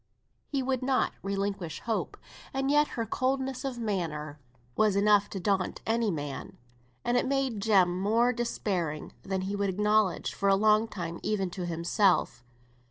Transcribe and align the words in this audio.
He 0.47 0.63
would 0.63 0.81
not 0.81 1.11
relinquish 1.21 1.81
hope, 1.81 2.17
and 2.55 2.71
yet 2.71 2.87
her 2.97 3.05
coldness 3.05 3.63
of 3.63 3.77
manner 3.77 4.39
was 4.75 4.95
enough 4.95 5.29
to 5.29 5.39
daunt 5.39 5.83
any 5.85 6.09
man; 6.09 6.57
and 7.05 7.17
it 7.17 7.27
made 7.27 7.61
Jem 7.61 8.01
more 8.01 8.33
despairing 8.33 9.13
than 9.21 9.41
he 9.41 9.55
would 9.55 9.69
acknowledge 9.69 10.33
for 10.33 10.49
a 10.49 10.55
long 10.55 10.87
time 10.87 11.19
even 11.21 11.51
to 11.51 11.67
himself. 11.67 12.43